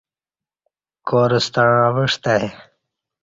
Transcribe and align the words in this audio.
کار 1.07 1.31
ستݩع 1.45 1.75
اوعستہ 1.89 2.31
آئی 2.37 2.47